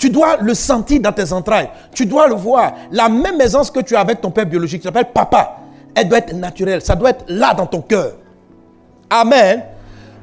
[0.00, 1.68] Tu dois le sentir dans tes entrailles.
[1.92, 2.72] Tu dois le voir.
[2.90, 5.58] La même aisance que tu as avec ton père biologique, qui s'appelle papa,
[5.94, 6.80] elle doit être naturelle.
[6.80, 8.14] Ça doit être là dans ton cœur.
[9.10, 9.62] Amen.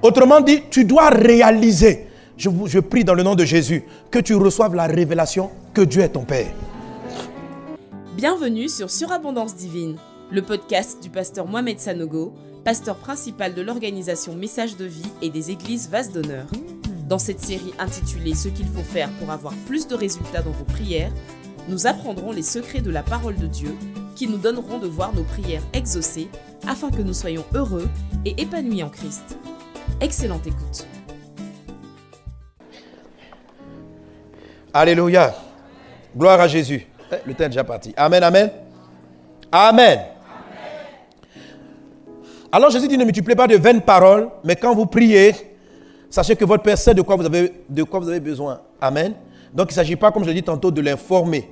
[0.02, 2.08] Autrement dit, tu dois réaliser.
[2.38, 6.10] Je, prie dans le nom de Jésus que tu reçoives la révélation que Dieu est
[6.10, 6.48] ton Père.
[8.16, 9.98] Bienvenue sur Surabondance Divine,
[10.32, 12.34] le podcast du pasteur Mohamed Sanogo,
[12.66, 16.46] pasteur principal de l'organisation Message de vie et des églises Vase d'honneur.
[17.08, 20.66] Dans cette série intitulée Ce qu'il faut faire pour avoir plus de résultats dans vos
[20.66, 21.12] prières,
[21.70, 23.74] nous apprendrons les secrets de la parole de Dieu
[24.16, 26.28] qui nous donneront de voir nos prières exaucées
[26.68, 27.88] afin que nous soyons heureux
[28.26, 29.38] et épanouis en Christ.
[30.02, 30.86] Excellente écoute.
[34.74, 35.34] Alléluia.
[36.16, 36.88] Gloire à Jésus.
[37.12, 37.94] Eh, Le temps est déjà parti.
[37.96, 38.52] Amen, amen.
[39.52, 40.00] Amen.
[42.52, 45.47] Alors Jésus dit, ne multipliez pas de vaines paroles, mais quand vous priez,
[46.10, 48.62] sachez que votre Père sait de quoi vous avez, de quoi vous avez besoin.
[48.82, 49.14] Amen.
[49.54, 51.50] Donc il ne s'agit pas, comme je l'ai dit tantôt, de l'informer.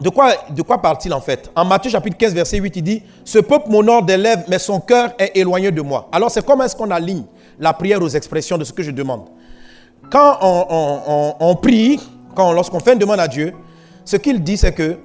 [0.00, 1.50] De quoi, de quoi parle-t-il en fait?
[1.54, 4.16] En Matthieu chapitre 15, verset 8, il dit, Ce peuple m'honore des
[4.48, 6.08] mais son cœur est éloigné de moi.
[6.12, 7.24] Alors c'est comment est-ce qu'on aligne
[7.58, 9.26] la prière aux expressions de ce que je demande?
[10.10, 12.00] Quand on, prie,
[12.36, 13.52] lorsqu'on fait une demande à Dieu,
[14.04, 14.96] ce qu'il dit, c'est que,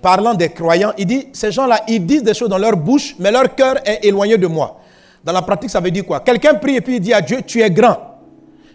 [0.00, 3.32] parlant des croyants, il dit, ces gens-là, ils disent des choses dans leur bouche, mais
[3.32, 4.80] leur cœur est éloigné de moi.
[5.24, 6.20] Dans la pratique, ça veut dire quoi?
[6.20, 7.96] Quelqu'un prie et puis il dit à Dieu, tu es grand.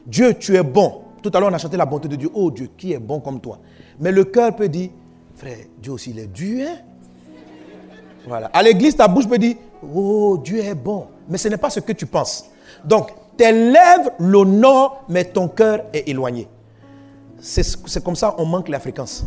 [0.06, 1.02] Dieu, tu es bon.
[1.22, 2.30] Tout à l'heure, on a chanté la bonté de Dieu.
[2.34, 3.60] Oh Dieu, qui est bon comme toi?
[4.00, 4.90] Mais le cœur peut dire,
[5.36, 6.68] frère, Dieu aussi, il est dur.
[6.68, 6.78] hein?
[8.28, 8.48] Voilà.
[8.48, 9.56] À l'église, ta bouche peut dire,
[9.94, 11.08] oh, Dieu est bon.
[11.30, 12.46] Mais ce n'est pas ce que tu penses.
[12.84, 16.48] Donc, tes lèvres l'honorent, mais ton cœur est éloigné.
[17.40, 19.26] C'est comme ça on manque la fréquence.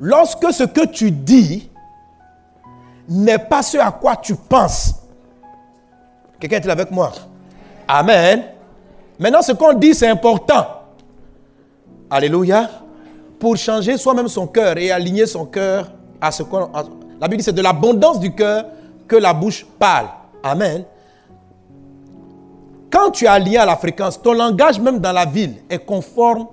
[0.00, 1.70] Lorsque ce que tu dis
[3.08, 4.94] n'est pas ce à quoi tu penses.
[6.40, 7.12] Quelqu'un est-il avec moi?
[7.86, 8.44] Amen.
[9.18, 10.66] Maintenant, ce qu'on dit, c'est important.
[12.10, 12.68] Alléluia.
[13.38, 16.70] Pour changer soi-même son cœur et aligner son cœur à ce qu'on.
[17.20, 18.64] La Bible dit c'est de l'abondance du cœur
[19.06, 20.08] que la bouche parle.
[20.42, 20.84] Amen.
[22.90, 26.46] Quand tu es aligné à la fréquence, ton langage même dans la ville est conforme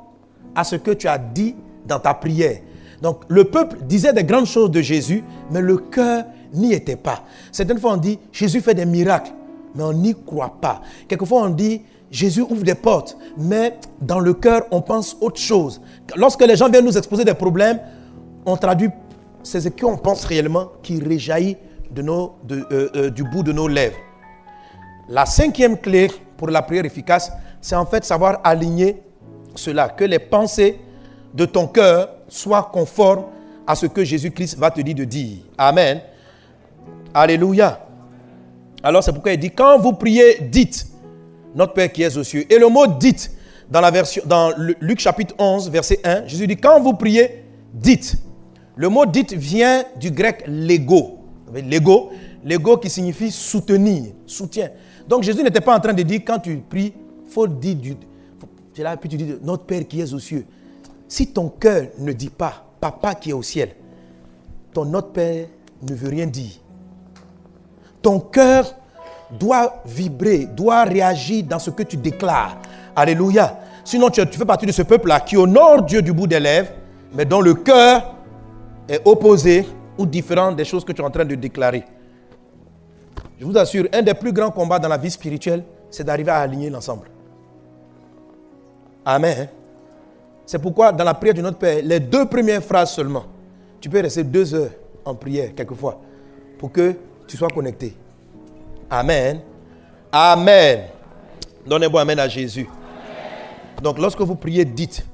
[0.56, 2.60] à ce que tu as dit dans ta prière.
[3.02, 7.24] Donc le peuple disait des grandes choses de Jésus, mais le cœur n'y était pas.
[7.52, 9.32] Certaines fois on dit Jésus fait des miracles,
[9.78, 10.82] mais on n'y croit pas.
[11.08, 15.82] Quelquefois on dit Jésus ouvre des portes, mais dans le cœur on pense autre chose.
[16.16, 17.80] Lorsque les gens viennent nous exposer des problèmes,
[18.46, 18.90] on traduit
[19.44, 21.56] c'est ce qu'on pense réellement qui réjaillit
[21.98, 23.96] euh, euh, du bout de nos lèvres.
[25.08, 29.02] La cinquième clé pour la prière efficace, c'est en fait savoir aligner
[29.56, 30.80] cela, que les pensées
[31.34, 33.26] de ton cœur soient conformes
[33.66, 35.38] à ce que Jésus-Christ va te dire de dire.
[35.58, 36.02] Amen.
[37.14, 37.87] Alléluia.
[38.84, 40.88] Alors c'est pourquoi il dit, quand vous priez, dites,
[41.56, 42.46] notre Père qui est aux cieux.
[42.52, 43.32] Et le mot dites,
[43.70, 47.44] dans, la version, dans Luc chapitre 11, verset 1, Jésus dit, quand vous priez,
[47.74, 48.18] dites.
[48.76, 51.18] Le mot dites vient du grec lego.
[51.54, 52.12] Lego,
[52.44, 54.70] lego qui signifie soutenir, soutien.
[55.08, 56.94] Donc Jésus n'était pas en train de dire, quand tu pries,
[57.30, 57.78] faut dire
[59.02, 60.46] tu dis, notre Père qui est aux cieux.
[61.08, 63.70] Si ton cœur ne dit pas, Papa qui est au ciel,
[64.74, 65.48] ton notre Père
[65.82, 66.52] ne veut rien dire.
[68.08, 68.74] Ton cœur
[69.30, 72.56] doit vibrer, doit réagir dans ce que tu déclares.
[72.96, 73.60] Alléluia.
[73.84, 76.70] Sinon, tu, fais partie de ce peuple-là qui honore Dieu du bout des lèvres,
[77.14, 78.16] mais dont le cœur
[78.88, 81.84] est opposé ou différent des choses que tu es en train de déclarer.
[83.38, 86.38] Je vous assure, un des plus grands combats dans la vie spirituelle, c'est d'arriver à
[86.38, 87.08] aligner l'ensemble.
[89.04, 89.50] Amen.
[90.46, 93.26] C'est pourquoi dans la prière de notre Père, les deux premières phrases seulement,
[93.82, 94.72] tu peux rester deux heures
[95.04, 96.00] en prière quelquefois
[96.58, 96.96] pour que
[97.28, 97.94] tu sois connecté.
[98.90, 99.42] Amen.
[100.12, 100.86] Amen.
[101.66, 102.68] Donnez-moi Amen à Jésus.
[103.84, 105.06] Donc lorsque vous priez, dites.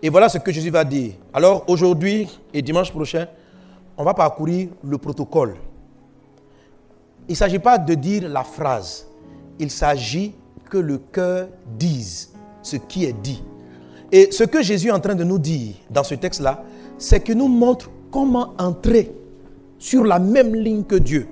[0.00, 1.14] Et voilà ce que Jésus va dire.
[1.32, 3.26] Alors aujourd'hui et dimanche prochain,
[3.96, 5.56] on va parcourir le protocole.
[7.28, 9.06] Il ne s'agit pas de dire la phrase.
[9.58, 10.34] Il s'agit
[10.70, 11.48] que le cœur
[11.78, 13.42] dise ce qui est dit.
[14.10, 16.62] Et ce que Jésus est en train de nous dire dans ce texte-là,
[16.98, 19.12] c'est qu'il nous montre comment entrer
[19.82, 21.26] sur la même ligne que Dieu.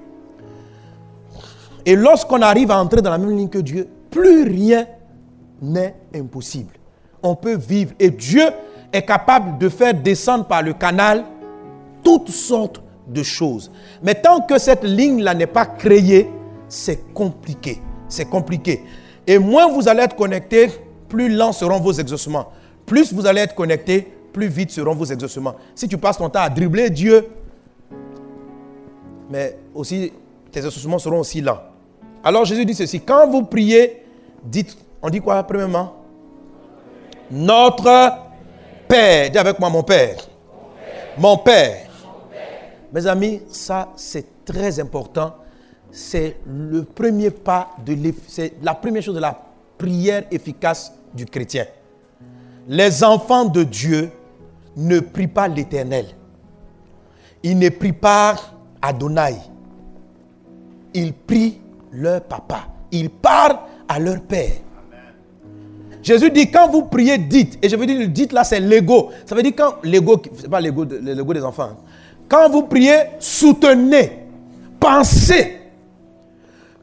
[1.86, 4.88] Et lorsqu'on arrive à entrer dans la même ligne que Dieu, plus rien
[5.62, 6.74] n'est impossible.
[7.22, 7.92] On peut vivre.
[8.00, 8.42] Et Dieu
[8.92, 11.24] est capable de faire descendre par le canal
[12.02, 13.70] toutes sortes de choses.
[14.02, 16.28] Mais tant que cette ligne-là n'est pas créée,
[16.68, 17.80] c'est compliqué.
[18.08, 18.82] C'est compliqué.
[19.28, 20.72] Et moins vous allez être connecté,
[21.08, 22.48] plus lents seront vos exaucements.
[22.84, 25.54] Plus vous allez être connecté, plus vite seront vos exaucements.
[25.76, 27.28] Si tu passes ton temps à dribbler Dieu,
[29.30, 30.12] mais aussi
[30.50, 31.60] tes exaucements seront aussi lents.
[32.22, 34.02] Alors Jésus dit ceci, quand vous priez,
[34.44, 35.94] dites On dit quoi, premièrement?
[37.30, 38.12] Notre
[38.86, 39.30] Père.
[39.30, 40.16] Dis avec moi, mon Père.
[41.16, 41.86] Mon Père.
[42.92, 45.36] Mes amis, ça, c'est très important.
[45.92, 47.96] C'est le premier pas de
[48.28, 49.40] c'est la première chose de la
[49.78, 51.66] prière efficace du chrétien.
[52.68, 54.10] Les enfants de Dieu
[54.76, 56.06] ne prient pas l'Éternel.
[57.42, 58.36] Ils ne prient pas
[58.82, 59.36] Adonai.
[60.94, 61.60] Ils prient
[61.92, 62.68] leur papa.
[62.90, 64.52] Ils parlent à leur père.
[66.02, 67.58] Jésus dit quand vous priez, dites.
[67.62, 69.10] Et je veux dire, dites là, c'est l'ego.
[69.26, 71.76] Ça veut dire quand l'ego, c'est pas l'ego, l'ego des enfants.
[72.28, 74.26] Quand vous priez, soutenez,
[74.78, 75.60] pensez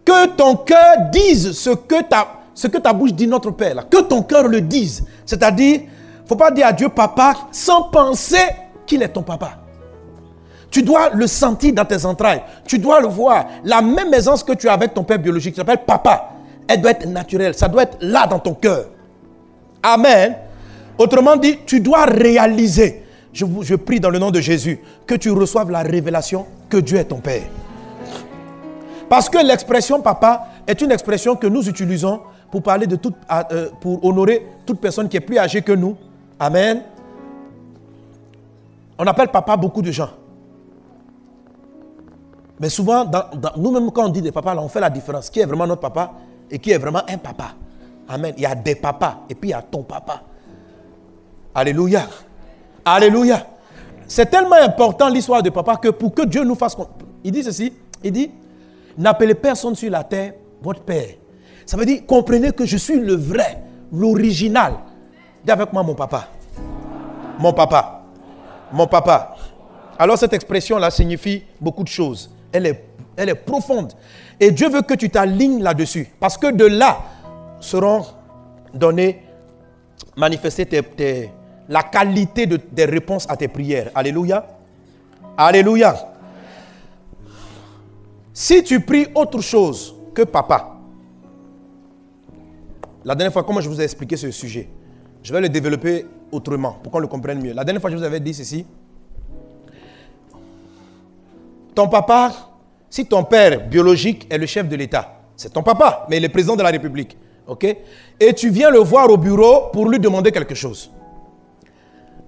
[0.05, 3.75] que ton cœur dise ce que ta, ce que ta bouche dit notre Père.
[3.75, 3.83] Là.
[3.83, 5.03] Que ton cœur le dise.
[5.25, 5.81] C'est-à-dire,
[6.25, 8.45] faut pas dire à Dieu papa sans penser
[8.85, 9.57] qu'il est ton papa.
[10.69, 12.43] Tu dois le sentir dans tes entrailles.
[12.65, 13.45] Tu dois le voir.
[13.63, 16.29] La même aisance que tu as avec ton père biologique, qui s'appelle papa,
[16.67, 17.53] elle doit être naturelle.
[17.53, 18.85] Ça doit être là dans ton cœur.
[19.81, 20.35] Amen.
[20.97, 23.03] Autrement dit, tu dois réaliser.
[23.33, 27.05] Je, prie dans le nom de Jésus que tu reçoives la révélation que Dieu est
[27.05, 27.43] ton Père.
[29.07, 32.21] Parce que l'expression papa est une expression que nous utilisons
[32.51, 33.15] pour parler de toute,
[33.51, 35.95] euh, pour honorer toute personne qui est plus âgée que nous.
[36.39, 36.81] Amen.
[38.97, 40.09] On appelle papa beaucoup de gens.
[42.59, 43.06] Mais souvent,
[43.56, 45.30] nous-mêmes, quand on dit des papas, là, on fait la différence.
[45.30, 46.12] Qui est vraiment notre papa
[46.50, 47.54] et qui est vraiment un papa
[48.09, 48.33] Amen.
[48.38, 50.21] Il y a des papas et puis il y a ton papa.
[51.54, 52.07] Alléluia.
[52.86, 53.45] Alléluia.
[54.07, 56.77] C'est tellement important l'histoire de papa que pour que Dieu nous fasse...
[57.24, 57.74] Il dit ceci,
[58.04, 58.31] il dit,
[58.98, 61.10] n'appelez personne sur la terre votre père.
[61.65, 63.62] Ça veut dire, comprenez que je suis le vrai,
[63.92, 64.75] l'original.
[65.44, 66.30] Dis avec moi mon papa.
[67.38, 68.03] Mon papa.
[68.71, 69.36] Mon papa.
[70.00, 72.31] Alors cette expression-là signifie beaucoup de choses.
[72.51, 72.85] Elle est,
[73.15, 73.94] elle est profonde.
[74.39, 76.07] Et Dieu veut que tu t'alignes là-dessus.
[76.19, 76.99] Parce que de là
[77.59, 78.05] seront
[78.73, 79.23] données,
[80.15, 80.67] manifestées
[81.69, 83.91] la qualité de, des réponses à tes prières.
[83.95, 84.45] Alléluia.
[85.38, 86.13] Alléluia.
[88.33, 90.77] Si tu pries autre chose que papa,
[93.03, 94.69] la dernière fois, comment je vous ai expliqué ce sujet,
[95.23, 97.53] je vais le développer autrement pour qu'on le comprenne mieux.
[97.53, 98.65] La dernière fois, je vous avais dit ceci.
[101.77, 102.31] Ton papa,
[102.89, 106.29] si ton père biologique est le chef de l'État, c'est ton papa, mais il est
[106.29, 107.15] président de la République.
[107.45, 107.65] OK?
[108.19, 110.89] Et tu viens le voir au bureau pour lui demander quelque chose.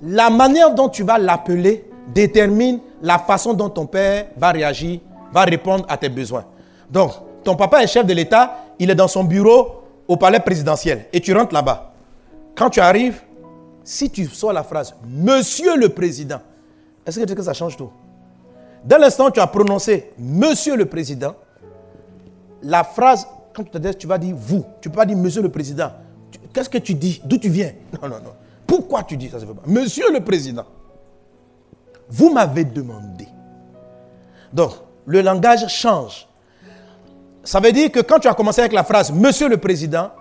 [0.04, 5.00] La manière dont tu vas l'appeler détermine la façon dont ton père va réagir,
[5.34, 6.46] va répondre à tes besoins.
[6.92, 7.14] Donc,
[7.44, 11.20] ton papa est chef de l'État, il est dans son bureau au palais présidentiel et
[11.22, 11.92] tu rentres là-bas.
[12.56, 13.20] Quand tu arrives,
[13.84, 16.40] si tu sors la phrase Monsieur le Président,
[17.04, 17.90] est-ce que ça change tout?
[18.84, 21.36] Dès l'instant où tu as prononcé Monsieur le Président,
[22.62, 24.66] la phrase, quand tu te tu vas dire vous.
[24.82, 25.92] Tu ne peux pas dire Monsieur le Président.
[26.54, 27.22] Qu'est-ce que tu dis?
[27.24, 27.72] D'où tu viens?
[28.02, 28.32] Non, non, non.
[28.66, 30.66] Pourquoi tu dis ça, Monsieur le Président,
[32.10, 33.28] vous m'avez demandé.
[34.54, 34.72] Donc,
[35.06, 36.28] le langage change.
[37.44, 40.12] Ça veut dire que quand tu as commencé avec la phrase Monsieur le Président,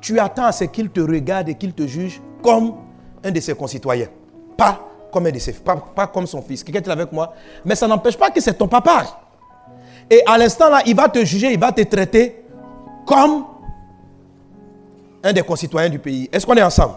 [0.00, 2.74] tu attends à ce qu'il te regarde et qu'il te juge comme
[3.22, 4.08] un de ses concitoyens.
[4.56, 6.62] Pas comme un de ses, pas, pas comme son fils.
[6.62, 7.32] Quelqu'un est avec moi.
[7.64, 9.20] Mais ça n'empêche pas que c'est ton papa.
[10.10, 12.44] Et à l'instant là, il va te juger, il va te traiter
[13.06, 13.44] comme
[15.22, 16.28] un des concitoyens du pays.
[16.32, 16.94] Est-ce qu'on est ensemble?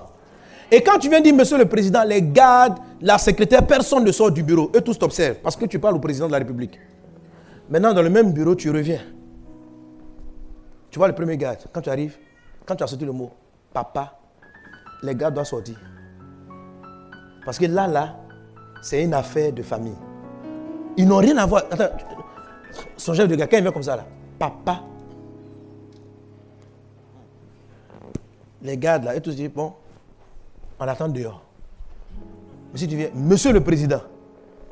[0.69, 4.31] Et quand tu viens dire, monsieur le président, les gardes, la secrétaire, personne ne sort
[4.31, 4.71] du bureau.
[4.74, 6.79] Eux tous t'observent parce que tu parles au président de la République.
[7.69, 9.01] Maintenant, dans le même bureau, tu reviens.
[10.89, 12.17] Tu vois le premier garde, quand tu arrives,
[12.65, 13.31] quand tu as sorti le mot
[13.74, 14.17] papa,
[15.03, 15.75] les gardes doivent sortir.
[17.45, 18.17] Parce que là, là,
[18.81, 19.98] c'est une affaire de famille.
[20.98, 21.63] Ils n'ont rien à voir.
[21.71, 21.95] Attends,
[22.98, 24.05] son chef de gars, quand il vient comme ça, là,
[24.38, 24.81] papa.
[28.62, 29.74] Les gardes, là, et tous disent, bon,
[30.79, 31.43] on attend dehors.
[32.75, 34.01] Si tu viens, monsieur le président,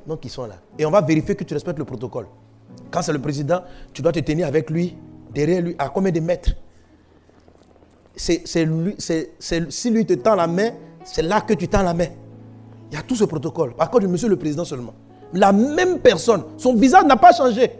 [0.05, 0.55] donc ils sont là.
[0.77, 2.27] Et on va vérifier que tu respectes le protocole.
[2.91, 3.61] Quand c'est le président,
[3.91, 4.95] tu dois te tenir avec lui,
[5.33, 6.51] derrière lui, à combien de mètres?
[8.15, 10.71] C'est lui, si lui te tend la main,
[11.03, 12.07] c'est là que tu tends la main.
[12.91, 13.73] Il y a tout ce protocole.
[13.75, 14.93] Par contre, monsieur le président seulement.
[15.33, 17.71] La même personne, son visage n'a pas changé.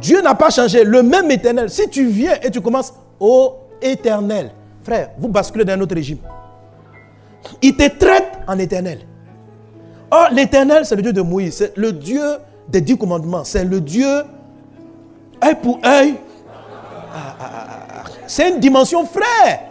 [0.00, 1.70] Dieu n'a pas changé, le même éternel.
[1.70, 4.52] Si tu viens et tu commences, ô éternel,
[4.82, 6.18] frère, vous basculez dans un autre régime.
[7.62, 9.00] Il te traite en éternel.
[10.10, 12.22] Or, l'éternel, c'est le Dieu de Moïse, c'est le Dieu
[12.68, 14.06] des dix commandements, c'est le Dieu
[15.44, 16.14] œil pour œil.
[17.14, 19.67] Ah, ah, ah, c'est une dimension frère.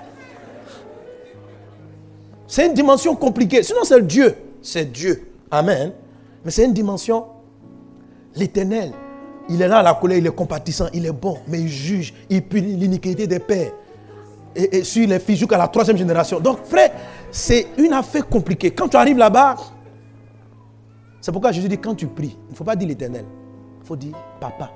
[2.47, 3.61] C'est une dimension compliquée.
[3.61, 4.35] Sinon, c'est Dieu.
[4.61, 5.31] C'est Dieu.
[5.51, 5.91] Amen.
[6.43, 7.25] Mais c'est une dimension,
[8.35, 8.91] l'éternel.
[9.49, 12.13] Il est là à la colère, il est compatissant, il est bon, mais il juge,
[12.29, 13.71] il punit l'iniquité des pères.
[14.55, 16.39] et, sur les filles jusqu'à la troisième génération.
[16.39, 16.91] Donc, frère,
[17.31, 18.71] c'est une affaire compliquée.
[18.71, 19.55] Quand tu arrives là-bas,
[21.21, 23.25] c'est pourquoi Jésus dit quand tu pries, il ne faut pas dire l'éternel.
[23.81, 24.71] Il faut dire papa.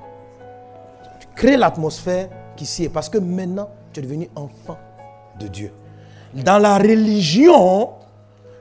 [1.20, 4.78] Tu crées l'atmosphère qui s'y est parce que maintenant, tu es devenu enfant
[5.40, 5.72] de Dieu.
[6.34, 7.90] Dans la religion,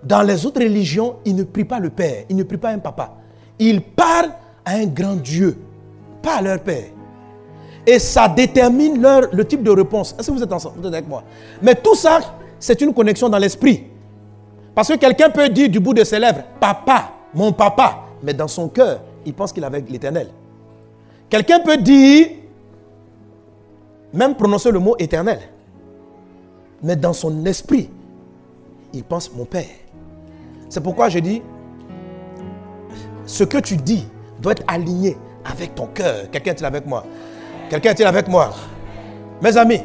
[0.02, 2.78] dans les autres religions, ils ne prient pas le Père, ils ne prient pas un
[2.78, 3.14] papa.
[3.58, 4.32] Ils parlent
[4.64, 5.56] à un grand Dieu,
[6.22, 6.84] pas à leur Père.
[7.86, 10.14] Et ça détermine leur, le type de réponse.
[10.18, 11.22] Est-ce que vous êtes ensemble Vous êtes avec moi?
[11.62, 12.20] Mais tout ça,
[12.58, 13.84] c'est une connexion dans l'esprit.
[14.74, 18.48] Parce que quelqu'un peut dire du bout de ses lèvres, papa, mon papa, mais dans
[18.48, 20.28] son cœur, il pense qu'il est avec l'éternel.
[21.28, 22.28] Quelqu'un peut dire,
[24.12, 25.40] même prononcer le mot éternel,
[26.82, 27.90] mais dans son esprit,
[28.92, 29.66] il pense mon père.
[30.68, 31.42] C'est pourquoi je dis,
[33.26, 34.06] ce que tu dis
[34.40, 36.30] doit être aligné avec ton cœur.
[36.30, 37.04] Quelqu'un est-il avec moi?
[37.68, 38.52] Quelqu'un est-il avec moi?
[39.42, 39.80] Mes amis,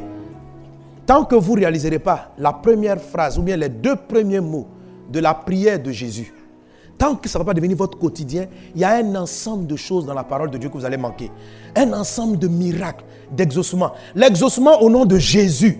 [1.06, 4.68] tant que vous ne réaliserez pas la première phrase ou bien les deux premiers mots
[5.10, 6.34] de la prière de Jésus,
[6.98, 9.76] tant que ça ne va pas devenir votre quotidien, il y a un ensemble de
[9.76, 11.32] choses dans la parole de Dieu que vous allez manquer.
[11.76, 13.92] Un ensemble de miracles, d'exaucement.
[14.16, 15.80] L'exaucement au nom de Jésus.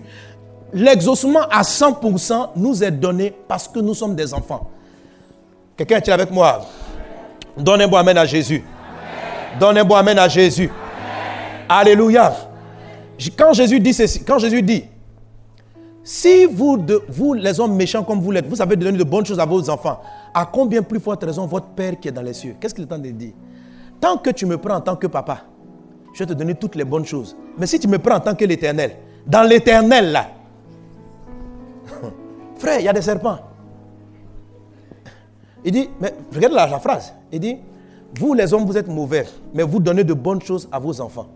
[0.76, 4.68] L'exaucement à 100% nous est donné parce que nous sommes des enfants.
[5.74, 6.66] Quelqu'un est-il avec moi?
[7.56, 8.62] Donnez-moi Amen à Jésus.
[9.58, 10.70] Donnez-moi Amen à Jésus.
[11.66, 12.30] Alléluia.
[13.38, 14.84] Quand Jésus dit ceci, quand Jésus dit,
[16.04, 19.40] si vous, vous, les hommes méchants comme vous l'êtes, vous savez donner de bonnes choses
[19.40, 20.02] à vos enfants,
[20.34, 22.54] à combien plus forte raison votre Père qui est dans les cieux?
[22.60, 23.32] Qu'est-ce qu'il est en train de dire?
[23.98, 25.38] Tant que tu me prends en tant que papa,
[26.12, 27.34] je vais te donner toutes les bonnes choses.
[27.56, 30.35] Mais si tu me prends en tant que l'éternel, dans l'éternel là,
[32.58, 33.38] frère, il y a des serpents.
[35.64, 37.12] Il dit, mais regarde la, phrase.
[37.32, 37.56] Il dit,
[38.14, 41.26] vous les hommes, vous êtes mauvais, mais vous donnez de bonnes choses à vos enfants.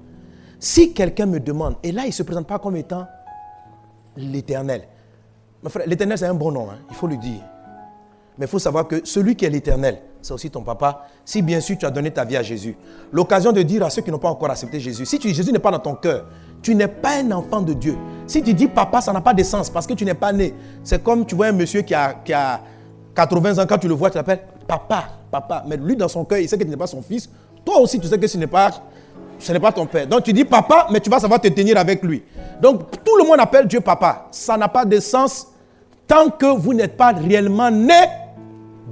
[0.58, 3.06] Si quelqu'un me demande, et là il ne se présente pas comme étant
[4.16, 4.82] l'éternel.
[5.86, 7.40] L'éternel c'est un bon nom, hein, il faut le dire.
[8.38, 11.60] Mais il faut savoir que celui qui est l'éternel, c'est aussi ton papa, si bien
[11.60, 12.76] sûr tu as donné ta vie à Jésus.
[13.12, 15.70] L'occasion de dire à ceux qui n'ont pas encore accepté Jésus, si Jésus n'est pas
[15.70, 16.26] dans ton cœur,
[16.62, 17.96] tu n'es pas un enfant de Dieu.
[18.26, 20.54] Si tu dis papa, ça n'a pas de sens parce que tu n'es pas né.
[20.84, 22.60] C'est comme tu vois un monsieur qui a, qui a
[23.14, 25.64] 80 ans, quand tu le vois, tu l'appelles papa, papa.
[25.66, 27.28] Mais lui, dans son cœur, il sait que tu n'es pas son fils.
[27.64, 28.70] Toi aussi, tu sais que ce n'est pas
[29.40, 30.06] ce n'est pas ton père.
[30.06, 32.22] Donc tu dis papa, mais tu vas savoir te tenir avec lui.
[32.60, 34.28] Donc tout le monde appelle Dieu papa.
[34.30, 35.48] Ça n'a pas de sens
[36.06, 38.00] tant que vous n'êtes pas réellement né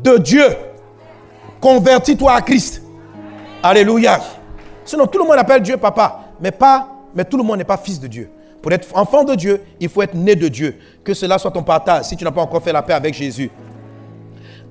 [0.02, 0.46] de Dieu.
[1.60, 2.82] Convertis-toi à Christ.
[3.62, 4.20] Alléluia.
[4.84, 7.76] Sinon tout le monde appelle Dieu papa, mais pas mais tout le monde n'est pas
[7.76, 8.30] fils de Dieu.
[8.62, 10.76] Pour être enfant de Dieu, il faut être né de Dieu.
[11.04, 13.50] Que cela soit ton partage si tu n'as pas encore fait la paix avec Jésus.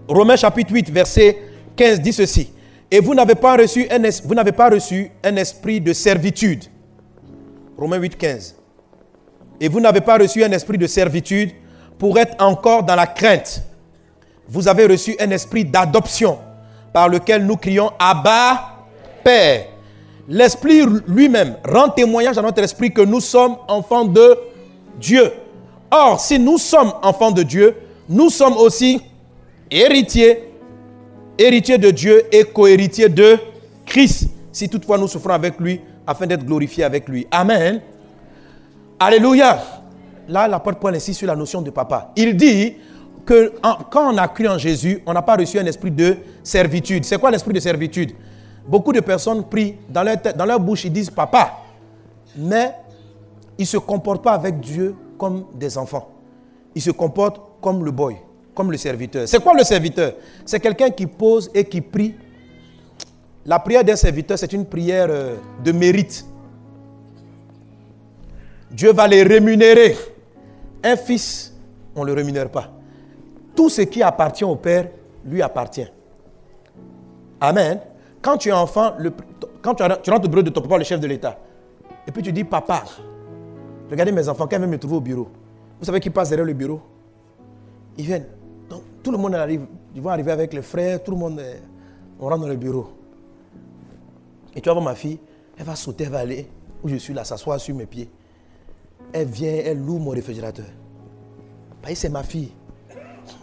[0.08, 1.38] Romains chapitre 8 verset
[1.76, 2.52] 15 dit ceci.
[2.90, 6.66] Et vous n'avez pas reçu un, vous pas reçu un esprit de servitude.
[7.78, 8.56] Romains 8, 15.
[9.60, 11.52] Et vous n'avez pas reçu un esprit de servitude
[12.00, 13.62] pour être encore dans la crainte.
[14.48, 16.40] Vous avez reçu un esprit d'adoption
[16.94, 18.78] par lequel nous crions Abba,
[19.24, 19.66] Père.
[20.28, 24.38] L'esprit lui-même rend témoignage à notre esprit que nous sommes enfants de
[25.00, 25.32] Dieu.
[25.90, 27.76] Or, si nous sommes enfants de Dieu,
[28.10, 29.02] nous sommes aussi
[29.72, 30.48] héritiers
[31.38, 33.38] héritier de Dieu et cohéritier de
[33.86, 37.28] Christ, si toutefois nous souffrons avec lui, afin d'être glorifiés avec lui.
[37.32, 37.82] Amen.
[39.00, 39.62] Alléluia.
[40.28, 42.12] Là, l'apôtre Paul insiste sur la notion de papa.
[42.16, 42.74] Il dit
[43.26, 43.54] que
[43.90, 47.06] quand on a cru en Jésus, on n'a pas reçu un esprit de servitude.
[47.06, 48.12] C'est quoi l'esprit de servitude?
[48.68, 51.58] Beaucoup de personnes prient dans leur, dans leur bouche, ils disent papa,
[52.36, 52.74] mais
[53.58, 56.10] ils ne se comportent pas avec Dieu comme des enfants.
[56.76, 58.18] Ils se comportent comme le boy
[58.58, 59.28] comme le serviteur.
[59.28, 60.14] C'est quoi le serviteur?
[60.44, 62.16] C'est quelqu'un qui pose et qui prie.
[63.46, 66.26] La prière d'un serviteur, c'est une prière euh, de mérite.
[68.72, 69.96] Dieu va les rémunérer.
[70.84, 71.54] Un fils,
[71.96, 72.72] on ne le rémunère pas.
[73.56, 74.88] Tout ce qui appartient au Père
[75.24, 75.88] lui appartient.
[77.40, 77.80] Amen.
[78.22, 78.94] Quand tu es enfant,
[79.62, 81.38] quand tu, rentres au bureau de ton papa, le chef de l'État,
[82.06, 82.84] et puis tu dis, papa,
[83.90, 85.28] regardez mes enfants, quand même me trouver au bureau.
[85.80, 86.82] Vous savez qui passe derrière le bureau?
[87.98, 88.28] Ils viennent.
[88.70, 89.66] Donc, tout le monde arrive.
[89.96, 91.42] Ils vont arriver avec les frères, tout le monde.
[92.20, 92.90] On rentre dans le bureau.
[94.56, 95.20] Et tu vas voir ma fille,
[95.58, 96.48] elle va sauter, elle va aller
[96.84, 98.10] où je suis là, s'asseoir sur mes pieds.
[99.14, 100.66] Elle vient, elle loue mon réfrigérateur.
[101.94, 102.52] c'est ma fille.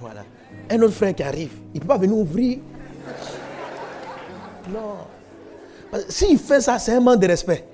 [0.00, 0.24] Voilà.
[0.70, 2.58] Un autre frère qui arrive, il ne peut pas venir ouvrir.
[4.68, 6.00] Non.
[6.08, 7.66] S'il fait ça, c'est un manque de respect.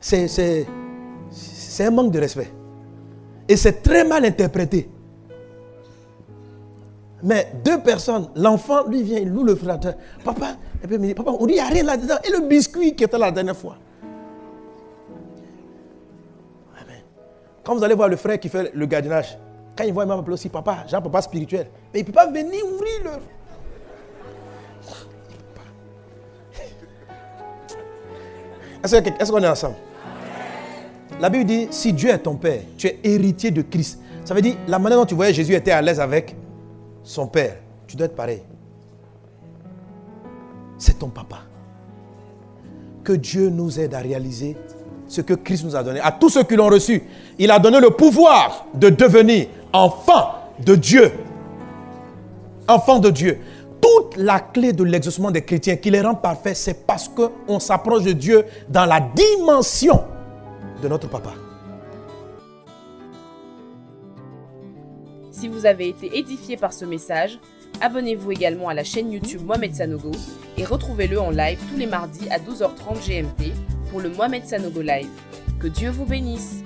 [0.00, 0.66] C'est
[1.80, 2.50] un manque de respect.
[3.48, 4.88] Et c'est très mal interprété.
[7.22, 9.78] Mais deux personnes, l'enfant, lui vient, il loue le frère.
[10.24, 10.56] Papa,
[10.88, 12.16] me papa, on dit, il n'y a rien là-dedans.
[12.24, 13.76] Et le biscuit qui était là la dernière fois.
[17.62, 19.36] Quand vous allez voir le frère qui fait le gardiennage,
[19.76, 21.66] quand il voit, il m'appelle aussi papa, Jean papa spirituel.
[21.92, 23.10] Mais il ne peut pas venir ouvrir le.
[28.82, 29.76] Est-ce qu'on est ensemble?
[31.20, 34.00] La Bible dit, si Dieu est ton Père, tu es héritier de Christ.
[34.24, 36.34] Ça veut dire, la manière dont tu voyais Jésus était à l'aise avec
[37.02, 37.56] son Père.
[37.86, 38.42] Tu dois être pareil.
[40.78, 41.40] C'est ton papa.
[43.04, 44.56] Que Dieu nous aide à réaliser
[45.08, 46.00] ce que Christ nous a donné.
[46.00, 47.02] À tous ceux qui l'ont reçu,
[47.38, 50.34] il a donné le pouvoir de devenir enfant
[50.64, 51.12] de Dieu.
[52.68, 53.38] Enfant de Dieu.
[54.00, 58.04] Toute la clé de l'exaucement des chrétiens qui les rend parfaits, c'est parce qu'on s'approche
[58.04, 60.04] de Dieu dans la dimension
[60.82, 61.34] de notre papa.
[65.30, 67.38] Si vous avez été édifié par ce message,
[67.82, 70.12] abonnez-vous également à la chaîne YouTube Mohamed Sanogo
[70.56, 73.52] et retrouvez-le en live tous les mardis à 12h30 GMT
[73.90, 75.10] pour le Mohamed Sanogo Live.
[75.58, 76.62] Que Dieu vous bénisse